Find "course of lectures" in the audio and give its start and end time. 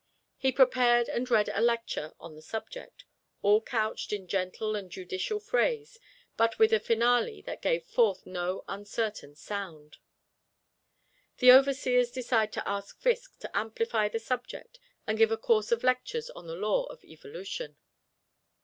15.37-16.31